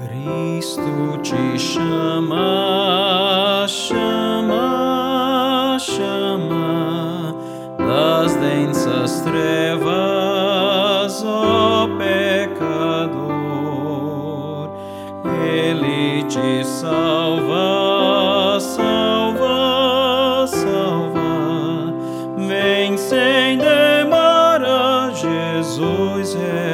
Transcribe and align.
Cristo 0.00 1.20
te 1.22 1.58
chama, 1.58 2.38
chama, 3.68 5.76
chama 5.78 7.34
das 7.76 8.34
densas 8.36 9.20
trevas, 9.20 11.22
ó 11.22 11.86
pecador. 11.98 13.20
Ele 15.44 16.24
te 16.24 16.64
salva, 16.64 18.58
salva, 18.58 20.46
salva. 20.46 21.92
Vem 22.48 22.96
sem 22.96 23.58
demora, 23.58 25.10
Jesus 25.12 26.34
Redentor. 26.34 26.69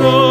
Cristo 0.00 0.29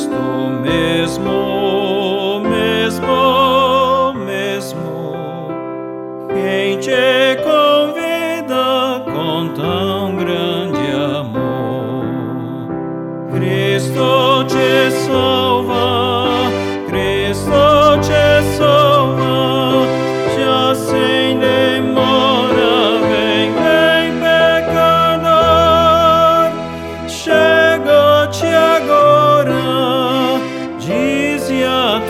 Cristo 0.00 0.16
mesmo, 0.62 2.40
mesmo, 2.40 4.14
mesmo, 4.24 5.12
quem 6.28 6.78
te 6.78 7.36
convida 7.44 9.04
com 9.04 9.48
tão 9.48 10.16
grande 10.16 10.90
amor. 11.18 12.06
Cristo 13.30 14.19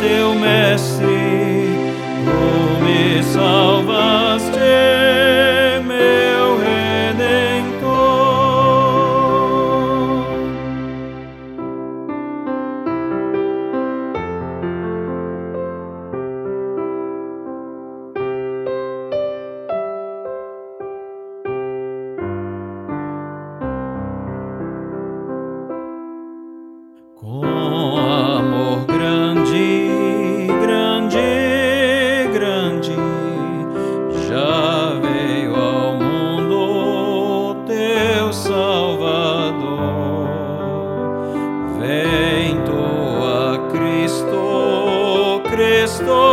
teu 0.01 0.34
mestre, 0.34 1.06
tu 2.25 2.84
Cristo, 45.61 46.01
Cristo, 46.01 46.30